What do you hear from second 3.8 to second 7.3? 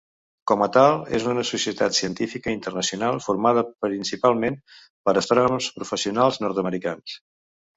principalment per astrònoms professionals nord-americans.